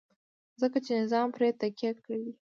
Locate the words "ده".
2.23-2.31